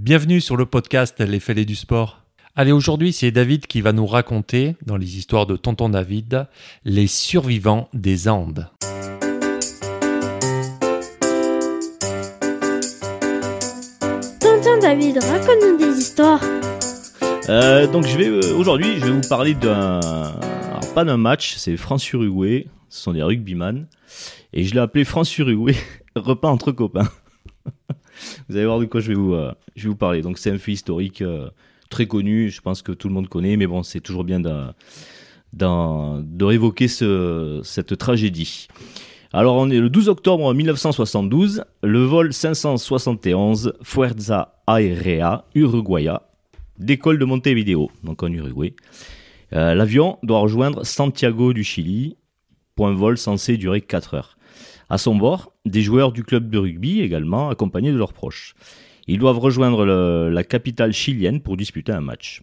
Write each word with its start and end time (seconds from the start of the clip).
Bienvenue 0.00 0.40
sur 0.40 0.56
le 0.56 0.64
podcast 0.64 1.18
Les 1.18 1.40
Fêlés 1.40 1.64
du 1.64 1.74
Sport. 1.74 2.22
Allez, 2.54 2.70
aujourd'hui, 2.70 3.12
c'est 3.12 3.32
David 3.32 3.66
qui 3.66 3.80
va 3.80 3.92
nous 3.92 4.06
raconter, 4.06 4.76
dans 4.86 4.96
les 4.96 5.18
histoires 5.18 5.44
de 5.44 5.56
Tonton 5.56 5.88
David, 5.88 6.46
les 6.84 7.08
survivants 7.08 7.88
des 7.92 8.28
Andes. 8.28 8.70
Tonton 14.38 14.78
David, 14.80 15.18
raconte-nous 15.18 15.78
des 15.78 15.98
histoires. 15.98 16.44
Euh, 17.48 17.88
donc 17.88 18.06
je 18.06 18.16
vais 18.16 18.28
euh, 18.28 18.54
aujourd'hui, 18.54 19.00
je 19.00 19.04
vais 19.06 19.10
vous 19.10 19.28
parler 19.28 19.54
d'un, 19.54 19.98
alors, 19.98 20.94
pas 20.94 21.04
d'un 21.04 21.16
match, 21.16 21.56
c'est 21.56 21.76
France-Uruguay. 21.76 22.68
Ce 22.88 23.02
sont 23.02 23.14
des 23.14 23.22
rugbyman 23.24 23.88
et 24.52 24.62
je 24.62 24.74
l'ai 24.74 24.80
appelé 24.80 25.04
France-Uruguay 25.04 25.74
repas 26.14 26.50
entre 26.50 26.70
copains. 26.70 27.08
Vous 28.48 28.56
allez 28.56 28.66
voir 28.66 28.78
de 28.78 28.84
quoi 28.84 29.00
je 29.00 29.08
vais 29.08 29.14
vous, 29.14 29.34
euh, 29.34 29.52
je 29.76 29.84
vais 29.84 29.88
vous 29.88 29.96
parler. 29.96 30.22
Donc 30.22 30.38
c'est 30.38 30.50
un 30.50 30.58
fait 30.58 30.72
historique 30.72 31.22
euh, 31.22 31.48
très 31.90 32.06
connu, 32.06 32.50
je 32.50 32.60
pense 32.60 32.82
que 32.82 32.92
tout 32.92 33.08
le 33.08 33.14
monde 33.14 33.28
connaît, 33.28 33.56
mais 33.56 33.66
bon, 33.66 33.82
c'est 33.82 34.00
toujours 34.00 34.24
bien 34.24 34.40
de, 34.40 36.44
révoquer 36.44 36.88
ce, 36.88 37.60
cette 37.64 37.96
tragédie. 37.96 38.68
Alors 39.32 39.56
on 39.56 39.68
est 39.70 39.78
le 39.78 39.90
12 39.90 40.08
octobre 40.08 40.54
1972, 40.54 41.64
le 41.82 42.04
vol 42.04 42.32
571 42.32 43.74
Fuerza 43.82 44.62
Aérea 44.66 45.44
Uruguaya 45.54 46.22
décolle 46.78 47.18
de 47.18 47.24
Montevideo, 47.24 47.90
donc 48.02 48.22
en 48.22 48.32
Uruguay. 48.32 48.74
Euh, 49.52 49.74
L'avion 49.74 50.18
doit 50.22 50.38
rejoindre 50.38 50.84
Santiago 50.84 51.52
du 51.52 51.64
Chili 51.64 52.16
pour 52.74 52.88
un 52.88 52.94
vol 52.94 53.18
censé 53.18 53.56
durer 53.56 53.80
4 53.80 54.14
heures. 54.14 54.37
À 54.90 54.96
son 54.98 55.16
bord, 55.16 55.52
des 55.66 55.82
joueurs 55.82 56.12
du 56.12 56.24
club 56.24 56.48
de 56.50 56.58
rugby 56.58 57.00
également, 57.00 57.50
accompagnés 57.50 57.92
de 57.92 57.96
leurs 57.98 58.12
proches. 58.12 58.54
Ils 59.06 59.18
doivent 59.18 59.38
rejoindre 59.38 59.84
le- 59.84 60.30
la 60.30 60.44
capitale 60.44 60.92
chilienne 60.92 61.40
pour 61.40 61.56
disputer 61.56 61.92
un 61.92 62.00
match. 62.00 62.42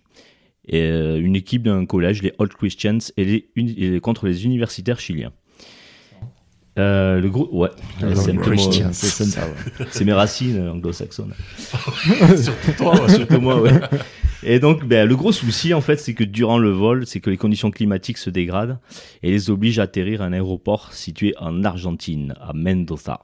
Et, 0.67 0.81
euh, 0.81 1.19
une 1.19 1.35
équipe 1.35 1.63
d'un 1.63 1.85
collège, 1.85 2.21
les 2.23 2.33
Old 2.39 2.53
Christians, 2.53 2.97
et 3.17 3.25
les 3.25 3.49
uni- 3.55 3.75
et 3.83 3.99
contre 3.99 4.25
les 4.27 4.45
universitaires 4.45 4.99
chiliens. 4.99 5.31
Euh, 6.77 7.21
le 7.21 7.29
groupe, 7.29 7.49
ouais, 7.53 7.69
Les 8.01 8.15
c'est 8.15 8.31
ouais. 9.97 10.05
Mes 10.05 10.13
racines 10.13 10.67
anglo-saxonnes. 10.69 11.33
Surtout 12.37 12.71
toi, 12.77 13.07
Surtout 13.09 13.39
moi, 13.39 13.61
ouais. 13.61 13.71
Et 14.47 14.59
donc, 14.59 14.85
ben, 14.85 15.09
le 15.09 15.15
gros 15.15 15.31
souci, 15.31 15.73
en 15.73 15.81
fait, 15.81 15.97
c'est 15.97 16.13
que 16.13 16.23
durant 16.23 16.59
le 16.59 16.69
vol, 16.69 17.07
c'est 17.07 17.19
que 17.19 17.31
les 17.31 17.37
conditions 17.37 17.71
climatiques 17.71 18.19
se 18.19 18.29
dégradent 18.29 18.77
et 19.23 19.31
les 19.31 19.49
obligent 19.49 19.79
à 19.79 19.83
atterrir 19.83 20.21
à 20.21 20.25
un 20.25 20.33
aéroport 20.33 20.93
situé 20.93 21.33
en 21.39 21.63
Argentine, 21.63 22.35
à 22.39 22.53
Mendoza. 22.53 23.21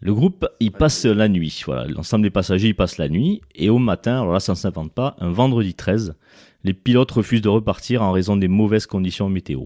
Le 0.00 0.14
groupe, 0.14 0.48
il 0.60 0.72
passe 0.72 1.04
la 1.04 1.28
nuit. 1.28 1.62
Voilà, 1.66 1.86
l'ensemble 1.88 2.22
des 2.22 2.30
passagers, 2.30 2.68
ils 2.68 2.74
passent 2.74 2.96
la 2.96 3.10
nuit. 3.10 3.42
Et 3.54 3.68
au 3.68 3.78
matin, 3.78 4.22
alors 4.22 4.32
là, 4.32 4.40
ça 4.40 4.52
ne 4.52 4.56
s'invente 4.56 4.92
pas, 4.92 5.14
un 5.20 5.30
vendredi 5.30 5.74
13, 5.74 6.14
les 6.64 6.72
pilotes 6.72 7.10
refusent 7.10 7.42
de 7.42 7.50
repartir 7.50 8.02
en 8.02 8.12
raison 8.12 8.38
des 8.38 8.48
mauvaises 8.48 8.86
conditions 8.86 9.28
météo. 9.28 9.64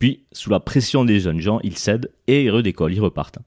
Puis, 0.00 0.24
sous 0.32 0.50
la 0.50 0.58
pression 0.58 1.04
des 1.04 1.20
jeunes 1.20 1.40
gens, 1.40 1.60
ils 1.62 1.78
cèdent 1.78 2.10
et 2.26 2.42
ils 2.42 2.50
redécollent, 2.50 2.94
ils 2.94 3.00
repartent. 3.00 3.38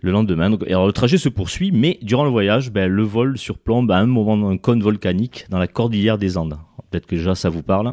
Le 0.00 0.12
lendemain, 0.12 0.50
donc, 0.50 0.64
alors, 0.68 0.86
le 0.86 0.92
trajet 0.92 1.18
se 1.18 1.28
poursuit, 1.28 1.72
mais 1.72 1.98
durant 2.02 2.24
le 2.24 2.30
voyage, 2.30 2.70
ben, 2.70 2.88
le 2.88 3.02
vol 3.02 3.36
surplombe 3.36 3.90
à 3.90 3.98
un 3.98 4.06
moment 4.06 4.48
un 4.48 4.56
cône 4.56 4.80
volcanique 4.80 5.46
dans 5.50 5.58
la 5.58 5.66
cordillère 5.66 6.18
des 6.18 6.36
Andes. 6.36 6.56
Peut-être 6.90 7.06
que 7.06 7.16
déjà 7.16 7.34
ça 7.34 7.48
vous 7.48 7.62
parle. 7.62 7.92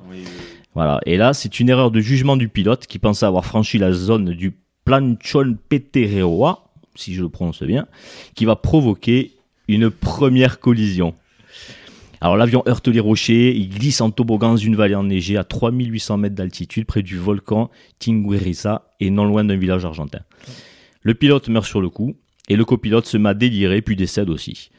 Voilà. 0.75 0.99
Et 1.05 1.17
là, 1.17 1.33
c'est 1.33 1.59
une 1.59 1.69
erreur 1.69 1.89
de 1.89 1.99
jugement 1.99 2.37
du 2.37 2.47
pilote 2.47 2.85
qui 2.85 2.99
pensait 2.99 3.25
avoir 3.25 3.45
franchi 3.45 3.77
la 3.77 3.91
zone 3.91 4.31
du 4.33 4.55
Planchon 4.83 5.57
Petereoa, 5.67 6.65
si 6.95 7.15
je 7.15 7.23
le 7.23 7.29
prononce 7.29 7.63
bien, 7.63 7.87
qui 8.35 8.45
va 8.45 8.55
provoquer 8.55 9.31
une 9.67 9.89
première 9.89 10.59
collision. 10.59 11.15
Alors 12.21 12.37
l'avion 12.37 12.63
heurte 12.67 12.87
les 12.87 12.99
rochers, 12.99 13.55
il 13.55 13.69
glisse 13.69 14.01
en 14.01 14.11
toboggan 14.11 14.51
dans 14.51 14.57
une 14.57 14.75
vallée 14.75 14.95
enneigée 14.95 15.37
à 15.37 15.43
3800 15.43 16.17
mètres 16.17 16.35
d'altitude 16.35 16.85
près 16.85 17.01
du 17.01 17.17
volcan 17.17 17.69
Tinguirisa 17.99 18.87
et 18.99 19.09
non 19.09 19.25
loin 19.25 19.43
d'un 19.43 19.57
village 19.57 19.85
argentin. 19.85 20.21
Le 21.05 21.13
pilote 21.13 21.49
meurt 21.49 21.67
sur 21.67 21.81
le 21.81 21.89
coup 21.89 22.15
et 22.49 22.55
le 22.55 22.65
copilote 22.65 23.05
se 23.05 23.17
met 23.17 23.29
à 23.29 23.33
délirer 23.35 23.83
puis 23.83 23.95
décède 23.95 24.29
aussi. 24.29 24.71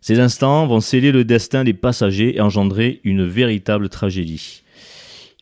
Ces 0.00 0.20
instants 0.20 0.68
vont 0.68 0.80
sceller 0.80 1.10
le 1.10 1.24
destin 1.24 1.64
des 1.64 1.74
passagers 1.74 2.36
et 2.36 2.40
engendrer 2.40 3.00
une 3.02 3.24
véritable 3.24 3.88
tragédie. 3.88 4.62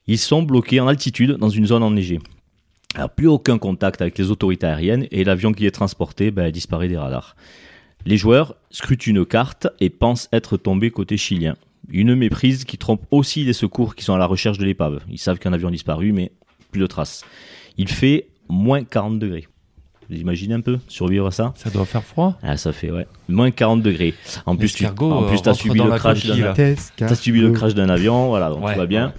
Ils 0.06 0.18
sont 0.18 0.42
bloqués 0.42 0.80
en 0.80 0.88
altitude 0.88 1.32
dans 1.32 1.50
une 1.50 1.66
zone 1.66 1.82
enneigée. 1.82 2.18
Plus 3.14 3.26
aucun 3.26 3.58
contact 3.58 4.00
avec 4.00 4.16
les 4.16 4.30
autorités 4.30 4.66
aériennes 4.66 5.06
et 5.10 5.22
l'avion 5.22 5.52
qui 5.52 5.66
est 5.66 5.70
transporté 5.70 6.30
ben, 6.30 6.50
disparaît 6.50 6.88
des 6.88 6.96
radars. 6.96 7.36
Les 8.06 8.16
joueurs 8.16 8.56
scrutent 8.70 9.06
une 9.06 9.26
carte 9.26 9.68
et 9.80 9.90
pensent 9.90 10.30
être 10.32 10.56
tombés 10.56 10.90
côté 10.90 11.18
chilien. 11.18 11.56
Une 11.90 12.14
méprise 12.14 12.64
qui 12.64 12.78
trompe 12.78 13.04
aussi 13.10 13.44
les 13.44 13.52
secours 13.52 13.94
qui 13.94 14.04
sont 14.04 14.14
à 14.14 14.18
la 14.18 14.26
recherche 14.26 14.56
de 14.56 14.64
l'épave. 14.64 15.02
Ils 15.10 15.18
savent 15.18 15.38
qu'un 15.38 15.52
avion 15.52 15.68
a 15.68 15.72
disparu, 15.72 16.12
mais 16.12 16.32
plus 16.70 16.80
de 16.80 16.86
traces. 16.86 17.22
Il 17.76 17.88
fait 17.88 18.28
moins 18.48 18.82
40 18.82 19.18
degrés. 19.18 19.46
Vous 20.12 20.18
imaginez 20.20 20.52
un 20.52 20.60
peu 20.60 20.78
survivre 20.88 21.26
à 21.26 21.30
ça 21.30 21.54
Ça 21.56 21.70
doit 21.70 21.86
faire 21.86 22.04
froid. 22.04 22.36
ah, 22.42 22.58
ça 22.58 22.72
fait, 22.72 22.90
ouais. 22.90 23.06
Moins 23.28 23.50
40 23.50 23.80
degrés. 23.80 24.12
En 24.44 24.56
plus, 24.56 24.74
tu 24.74 24.84
en 24.84 24.90
euh, 24.90 25.28
plus, 25.28 25.40
t'as 25.40 25.52
rentre 25.52 25.62
subi 25.62 25.78
le 25.78 25.90
crash 25.92 26.26
d'un 26.26 26.36
là. 26.36 26.54
T'as 26.96 27.14
subi 27.14 27.40
le 27.40 27.50
crash 27.52 27.74
d'un 27.74 27.88
avion, 27.88 28.28
voilà, 28.28 28.50
donc 28.50 28.62
Ouais, 28.62 28.74
tout 28.74 28.78
va 28.78 28.86
bien. 28.86 29.06
ouais. 29.06 29.12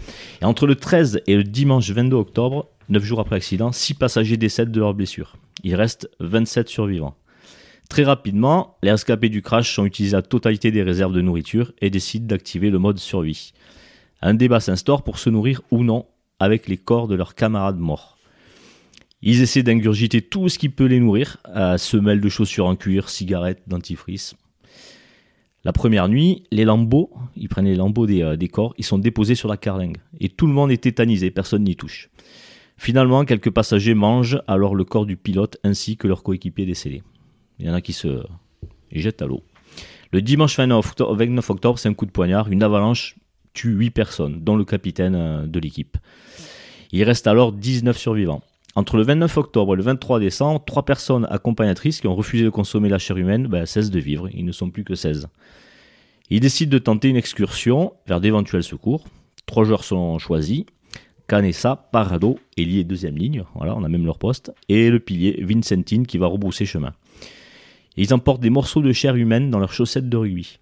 Et 0.44 0.46
entre 0.46 0.68
le 0.68 0.76
13 0.76 1.22
et 1.26 1.36
le 1.36 1.44
dimanche 1.44 1.90
22 1.90 2.16
octobre, 2.16 2.68
9 2.90 3.04
jours 3.04 3.20
après 3.20 3.38
l'accident, 3.38 3.72
6 3.72 3.96
passagers 3.96 4.38
décèdent 4.38 4.72
de 4.72 4.80
leurs 4.80 4.94
blessures. 4.94 5.36
Il 5.64 5.74
reste 5.74 6.09
27 6.20 6.70
survivants. 6.70 7.16
Très 7.90 8.04
rapidement, 8.04 8.78
les 8.84 8.92
rescapés 8.92 9.30
du 9.30 9.42
crash 9.42 9.80
ont 9.80 9.86
utilisé 9.86 10.16
la 10.16 10.22
totalité 10.22 10.70
des 10.70 10.84
réserves 10.84 11.14
de 11.14 11.22
nourriture 11.22 11.72
et 11.81 11.90
décident 11.90 12.28
d'activer 12.28 12.70
le 12.70 12.78
mode 12.78 13.00
survie. 13.00 13.54
Un 14.22 14.36
débat 14.36 14.60
s'instaure 14.60 15.04
pour 15.04 15.18
se 15.18 15.31
nourrir 15.31 15.62
ou 15.72 15.84
non 15.84 16.06
avec 16.40 16.68
les 16.68 16.78
corps 16.78 17.08
de 17.08 17.16
leurs 17.16 17.34
camarades 17.34 17.80
morts. 17.80 18.18
Ils 19.25 19.41
essaient 19.41 19.63
d'ingurgiter 19.63 20.22
tout 20.22 20.50
ce 20.50 20.59
qui 20.59 20.67
peut 20.67 20.84
les 20.84 21.00
nourrir, 21.00 21.38
euh, 21.56 21.78
semelles 21.78 22.19
de 22.19 22.28
chaussures 22.28 22.66
en 22.66 22.75
cuir, 22.75 23.07
cigarettes, 23.07 23.63
dentifrice. 23.67 24.35
La 25.63 25.72
première 25.72 26.09
nuit, 26.09 26.44
les 26.51 26.66
lambeaux, 26.66 27.09
ils 27.38 27.47
prennent 27.47 27.63
les 27.63 27.78
lambeaux 27.78 28.06
des, 28.06 28.22
euh, 28.22 28.35
des 28.35 28.50
corps, 28.50 28.73
ils 28.78 28.83
sont 28.83 28.97
déposés 28.97 29.35
sur 29.35 29.47
la 29.47 29.56
carlingue. 29.56 29.95
Et 30.19 30.28
tout 30.28 30.45
le 30.45 30.51
monde 30.51 30.72
est 30.72 30.83
tétanisé, 30.83 31.31
personne 31.31 31.63
n'y 31.63 31.78
touche. 31.78 32.09
Finalement, 32.75 33.23
quelques 33.23 33.50
passagers 33.50 33.94
mangent 33.94 34.41
alors 34.45 34.75
le 34.75 34.83
corps 34.83 35.06
du 35.06 35.16
pilote 35.16 35.56
ainsi 35.63 35.95
que 35.95 36.09
leur 36.09 36.22
coéquipier 36.22 36.66
décédé. 36.66 37.01
Il 37.59 37.66
y 37.66 37.69
en 37.69 37.73
a 37.73 37.79
qui 37.79 37.94
se 37.94 38.25
jettent 38.91 39.22
à 39.22 39.25
l'eau. 39.25 39.41
Le 40.12 40.22
dimanche 40.22 40.57
29 40.57 40.85
octobre, 40.85 41.16
29 41.16 41.50
octobre, 41.50 41.79
c'est 41.79 41.88
un 41.88 41.94
coup 41.94 42.06
de 42.06 42.12
poignard, 42.12 42.51
une 42.51 42.62
avalanche 42.62 43.16
tue 43.53 43.72
8 43.72 43.91
personnes, 43.91 44.44
dont 44.44 44.57
le 44.57 44.66
capitaine 44.66 45.16
euh, 45.16 45.45
de 45.45 45.59
l'équipe. 45.62 45.97
Il 46.91 47.03
reste 47.03 47.25
alors 47.25 47.53
19 47.53 47.97
survivants. 47.97 48.41
Entre 48.75 48.97
le 48.97 49.03
29 49.03 49.38
octobre 49.38 49.73
et 49.73 49.78
le 49.78 49.84
23 49.84 50.19
décembre, 50.19 50.63
trois 50.66 50.84
personnes 50.84 51.28
accompagnatrices 51.29 52.01
qui 52.01 52.07
ont 52.07 52.16
refusé 52.16 52.44
de 52.44 52.50
consommer 52.50 52.89
la 52.89 52.97
chair 52.97 53.17
humaine 53.17 53.47
ben, 53.47 53.66
cessent 53.66 53.91
de 53.91 54.00
vivre. 54.00 54.29
Ils 54.34 54.45
ne 54.45 54.51
sont 54.51 54.72
plus 54.72 54.84
que 54.84 54.95
16. 54.95 55.28
Ils 56.31 56.39
décident 56.39 56.72
de 56.72 56.79
tenter 56.79 57.09
une 57.09 57.16
excursion 57.16 57.94
vers 58.07 58.19
d'éventuels 58.19 58.63
secours. 58.63 59.06
Trois 59.45 59.63
joueurs 59.63 59.83
sont 59.83 60.17
choisis. 60.17 60.63
Canessa, 61.28 61.75
Parado, 61.91 62.39
ailier 62.57 62.83
deuxième 62.83 63.17
ligne, 63.17 63.44
voilà, 63.56 63.75
on 63.75 63.83
a 63.83 63.89
même 63.89 64.06
leur 64.06 64.17
poste, 64.17 64.51
et 64.67 64.89
le 64.89 65.00
pilier 65.00 65.41
Vincentine 65.41 66.06
qui 66.06 66.17
va 66.17 66.28
rebrousser 66.28 66.66
chemin. 66.66 66.94
Ils 67.95 68.13
emportent 68.13 68.41
des 68.41 68.50
morceaux 68.50 68.81
de 68.81 68.91
chair 68.91 69.16
humaine 69.16 69.50
dans 69.50 69.59
leurs 69.59 69.72
chaussettes 69.72 70.09
de 70.09 70.17
rugby. 70.17 70.59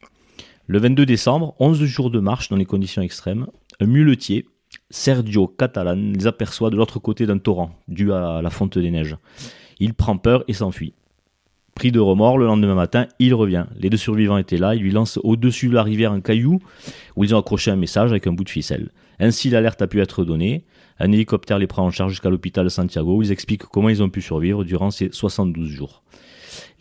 Le 0.67 0.79
22 0.79 1.05
décembre, 1.05 1.55
11 1.59 1.83
jours 1.85 2.11
de 2.11 2.19
marche 2.19 2.49
dans 2.49 2.57
les 2.57 2.65
conditions 2.65 3.01
extrêmes, 3.01 3.47
un 3.79 3.85
muletier, 3.87 4.45
Sergio 4.91 5.47
Catalan, 5.47 6.11
les 6.13 6.27
aperçoit 6.27 6.69
de 6.69 6.75
l'autre 6.75 6.99
côté 6.99 7.25
d'un 7.25 7.39
torrent, 7.39 7.71
dû 7.87 8.13
à 8.13 8.41
la 8.41 8.49
fonte 8.49 8.77
des 8.77 8.91
neiges. 8.91 9.17
Il 9.79 9.93
prend 9.93 10.17
peur 10.17 10.43
et 10.47 10.53
s'enfuit. 10.53 10.93
Pris 11.73 11.91
de 11.91 11.99
remords, 11.99 12.37
le 12.37 12.45
lendemain 12.45 12.75
matin, 12.75 13.07
il 13.17 13.33
revient. 13.33 13.65
Les 13.79 13.89
deux 13.89 13.97
survivants 13.97 14.37
étaient 14.37 14.57
là, 14.57 14.75
il 14.75 14.81
lui 14.81 14.91
lance 14.91 15.17
au-dessus 15.23 15.69
de 15.69 15.73
la 15.73 15.83
rivière 15.83 16.11
un 16.11 16.19
caillou 16.19 16.59
où 17.15 17.23
ils 17.23 17.33
ont 17.33 17.39
accroché 17.39 17.71
un 17.71 17.77
message 17.77 18.11
avec 18.11 18.27
un 18.27 18.33
bout 18.33 18.43
de 18.43 18.49
ficelle. 18.49 18.91
Ainsi, 19.19 19.49
l'alerte 19.49 19.81
a 19.81 19.87
pu 19.87 20.01
être 20.01 20.25
donnée. 20.25 20.65
Un 20.99 21.11
hélicoptère 21.11 21.57
les 21.57 21.67
prend 21.67 21.85
en 21.85 21.91
charge 21.91 22.11
jusqu'à 22.11 22.29
l'hôpital 22.29 22.65
de 22.65 22.69
Santiago 22.69 23.15
où 23.15 23.21
ils 23.23 23.31
expliquent 23.31 23.63
comment 23.63 23.89
ils 23.89 24.03
ont 24.03 24.09
pu 24.09 24.21
survivre 24.21 24.63
durant 24.63 24.91
ces 24.91 25.09
72 25.11 25.69
jours. 25.69 26.03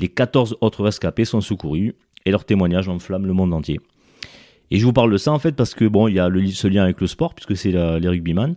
Les 0.00 0.08
14 0.08 0.56
autres 0.60 0.82
rescapés 0.82 1.24
sont 1.24 1.40
secourus 1.40 1.94
et 2.26 2.30
leurs 2.30 2.44
témoignages 2.44 2.88
enflamment 2.88 3.26
le 3.26 3.32
monde 3.32 3.54
entier. 3.54 3.80
Et 4.70 4.78
je 4.78 4.84
vous 4.84 4.92
parle 4.92 5.10
de 5.12 5.16
ça 5.16 5.32
en 5.32 5.38
fait 5.38 5.52
parce 5.52 5.74
que 5.74 5.84
bon, 5.84 6.06
il 6.08 6.14
y 6.14 6.18
a 6.20 6.28
le, 6.28 6.46
ce 6.48 6.68
lien 6.68 6.84
avec 6.84 7.00
le 7.00 7.06
sport 7.06 7.34
puisque 7.34 7.56
c'est 7.56 7.72
les 7.72 8.08
rugbyman. 8.08 8.54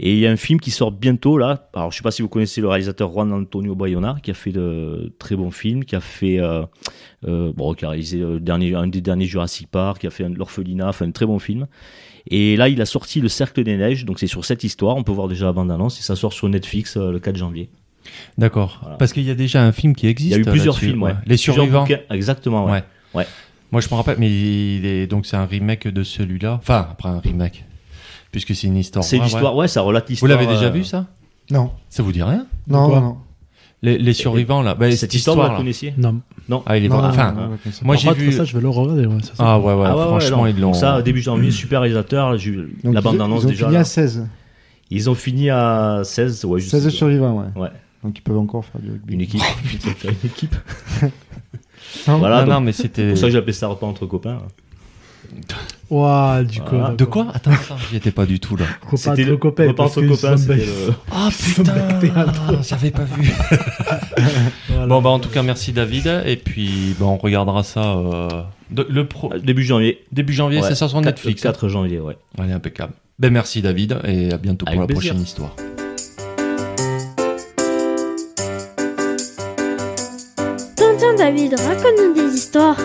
Et 0.00 0.14
il 0.14 0.18
y 0.18 0.26
a 0.26 0.30
un 0.30 0.36
film 0.36 0.58
qui 0.58 0.70
sort 0.70 0.90
bientôt 0.90 1.38
là. 1.38 1.68
Alors 1.74 1.92
je 1.92 1.98
sais 1.98 2.02
pas 2.02 2.10
si 2.10 2.22
vous 2.22 2.28
connaissez 2.28 2.60
le 2.60 2.68
réalisateur 2.68 3.12
Juan 3.12 3.32
Antonio 3.32 3.74
Bayona 3.74 4.16
qui 4.22 4.30
a 4.30 4.34
fait 4.34 4.50
de 4.50 5.12
très 5.18 5.36
bons 5.36 5.50
films, 5.52 5.84
qui 5.84 5.94
a 5.94 6.00
fait 6.00 6.40
euh, 6.40 6.62
euh, 7.28 7.52
bon, 7.54 7.74
qui 7.74 7.84
a 7.84 7.90
réalisé 7.90 8.18
le 8.18 8.40
dernier, 8.40 8.74
un 8.74 8.88
des 8.88 9.00
derniers 9.00 9.26
Jurassic 9.26 9.68
Park, 9.70 10.00
qui 10.00 10.06
a 10.06 10.10
fait 10.10 10.28
l'orphelinat, 10.28 10.88
enfin 10.88 11.06
un 11.06 11.12
très 11.12 11.26
bon 11.26 11.38
film. 11.38 11.66
Et 12.28 12.56
là, 12.56 12.68
il 12.68 12.80
a 12.80 12.86
sorti 12.86 13.20
Le 13.20 13.28
Cercle 13.28 13.62
des 13.64 13.76
Neiges, 13.76 14.04
donc 14.04 14.18
c'est 14.18 14.26
sur 14.26 14.44
cette 14.44 14.64
histoire. 14.64 14.96
On 14.96 15.02
peut 15.04 15.12
voir 15.12 15.28
déjà 15.28 15.46
la 15.46 15.52
bande-annonce 15.52 15.98
et 15.98 16.02
ça 16.02 16.16
sort 16.16 16.32
sur 16.32 16.48
Netflix 16.48 16.96
euh, 16.96 17.12
le 17.12 17.20
4 17.20 17.36
janvier. 17.36 17.68
D'accord. 18.38 18.78
Voilà. 18.82 18.96
Parce 18.96 19.12
qu'il 19.12 19.22
y 19.24 19.30
a 19.30 19.34
déjà 19.34 19.62
un 19.62 19.72
film 19.72 19.94
qui 19.94 20.06
Il 20.06 20.10
existe. 20.10 20.32
y 20.32 20.34
a 20.34 20.38
eu 20.38 20.44
plusieurs 20.44 20.78
films, 20.78 21.02
ouais. 21.02 21.14
Les 21.26 21.36
survivants. 21.36 21.82
bouquins, 21.82 22.00
exactement, 22.10 22.64
ouais. 22.64 22.72
Ouais. 22.72 22.82
Ouais. 23.14 23.26
Moi, 23.72 23.80
je 23.80 23.88
me 23.90 23.94
rappelle, 23.94 24.16
mais 24.18 24.28
il 24.30 24.84
est 24.86 25.06
donc 25.06 25.26
c'est 25.26 25.36
un 25.36 25.46
remake 25.46 25.88
de 25.88 26.02
celui-là. 26.04 26.54
Enfin, 26.62 26.86
après 26.92 27.08
un 27.08 27.18
remake, 27.18 27.64
puisque 28.30 28.54
c'est 28.54 28.66
une 28.68 28.76
histoire. 28.76 29.02
C'est 29.04 29.16
vraie, 29.16 29.26
l'histoire, 29.26 29.56
ouais. 29.56 29.66
ça 29.66 29.80
relate 29.80 30.04
ouais. 30.04 30.14
Vous 30.14 30.26
l'histoire. 30.26 30.40
l'avez 30.42 30.46
déjà 30.46 30.66
euh, 30.66 30.70
vu 30.70 30.84
ça? 30.84 31.06
Non, 31.50 31.72
Ça 31.88 32.02
vous 32.02 32.12
dit 32.12 32.22
rien? 32.22 32.46
Non, 32.68 32.86
quoi 32.88 33.00
non, 33.00 33.06
non. 33.06 33.16
les, 33.82 33.98
les 33.98 34.12
survivants 34.12 34.62
là. 34.62 34.74
Bah, 34.74 34.90
Cette 34.92 35.12
histoire, 35.14 35.36
vous 35.36 35.42
la 35.50 35.56
connaissiez? 35.56 35.94
Non. 35.98 36.20
Ah, 36.66 36.76
il 36.76 36.84
est 36.84 36.88
Non, 36.88 37.00
non, 37.02 37.08
Enfin, 37.08 37.32
non, 37.32 37.42
non, 37.42 37.48
non, 37.50 37.58
moi 37.82 37.96
j'ai 37.96 38.12
vu. 38.12 38.30
ça, 38.32 38.44
je 38.44 38.54
vais 38.54 38.60
le 38.62 38.68
regarder. 38.68 39.06
Ouais, 39.06 39.22
ça. 39.22 39.32
Ah 39.38 39.58
ouais, 39.58 39.72
ouais. 39.74 39.84
Ah 39.86 39.96
ouais, 39.96 40.02
ouais, 40.02 40.06
franchement, 40.08 40.36
non. 40.38 40.46
ils 40.46 40.60
l'ont. 40.60 40.74
Ça, 40.74 41.00
début 41.02 41.20
janvier, 41.22 41.50
super 41.50 41.80
réalisateur. 41.80 42.36
j'ai 42.36 42.50
eu 42.50 42.76
Donc, 42.84 42.94
la 42.94 43.00
ils- 43.00 43.20
ont 43.22 43.40
déjà. 43.40 43.66
fini 43.66 43.76
à 43.78 43.84
16. 43.84 44.26
Ils 44.90 45.08
ont 45.08 45.14
fini 45.14 45.48
à 45.50 46.02
16, 46.04 46.44
ouais, 46.44 46.60
je 46.60 46.68
16 46.68 46.82
sais. 46.84 46.90
survivants, 46.90 47.38
ouais. 47.40 47.62
Ouais. 47.62 47.70
Donc 48.04 48.18
ils 48.18 48.22
peuvent 48.22 48.36
encore 48.38 48.64
faire 48.64 48.80
du 48.80 48.90
rugby. 48.90 49.14
Une 49.14 49.20
équipe. 49.22 49.40
Une 50.04 50.28
équipe. 50.30 50.54
Non, 52.08 52.18
Voilà, 52.18 52.36
non, 52.40 52.42
donc, 52.46 52.54
non, 52.54 52.60
mais 52.62 52.72
c'était. 52.72 53.02
C'est 53.02 53.08
pour 53.10 53.18
ça 53.18 53.26
que 53.26 53.32
j'appelais 53.32 53.52
ça 53.52 53.66
repas 53.68 53.86
entre 53.86 54.06
copains. 54.06 54.38
Ouah, 55.90 56.42
du 56.42 56.60
coup. 56.60 56.70
Voilà. 56.76 56.88
Ah, 56.90 56.94
De 56.96 57.04
quoi? 57.04 57.26
Attends, 57.32 57.52
attends, 57.52 57.76
j'y 57.90 57.96
étais 57.96 58.10
pas 58.10 58.26
du 58.26 58.38
tout 58.40 58.56
là. 58.56 58.64
Repas 58.84 58.96
C'était 58.96 59.10
entre 59.22 59.30
le 59.30 59.36
copains. 59.36 59.68
repas 59.68 59.84
entre 59.84 60.02
copains, 60.02 60.36
c'était 60.36 60.56
le... 60.56 60.92
Ah 61.10 61.28
entre 61.28 62.62
j'avais 62.62 62.90
pas 62.90 63.04
vu. 63.04 63.32
Voilà. 64.68 64.86
Bon 64.86 65.00
bah 65.02 65.10
en 65.10 65.18
tout 65.20 65.28
cas 65.30 65.42
merci 65.42 65.72
David 65.72 66.22
et 66.26 66.36
puis 66.36 66.94
bah, 66.98 67.06
on 67.06 67.16
regardera 67.16 67.62
ça 67.62 67.94
euh, 67.96 68.28
de- 68.70 68.86
le 68.90 69.06
pro 69.06 69.32
Début 69.38 69.62
janvier. 69.64 70.04
début 70.12 70.32
janvier 70.32 70.60
Ouais. 70.60 70.68
c'est 70.68 70.74
ça 70.74 70.88
sur 70.88 70.98
4 71.00 71.06
Netflix. 71.06 71.44
hein 71.46 71.48
4 71.50 71.68
janvier, 71.68 72.00
ouais. 72.00 72.16
Allez 72.38 72.52
impeccable. 72.52 72.92
Ben 73.18 73.32
merci 73.32 73.62
David 73.62 73.98
et 74.04 74.32
à 74.32 74.38
bientôt 74.38 74.66
pour 74.66 74.74
la 74.80 74.86
plaisir. 74.86 75.12
prochaine 75.12 75.22
histoire. 75.22 75.54
David, 81.22 81.54
raconte-nous 81.54 82.14
des 82.14 82.34
histoires. 82.34 82.76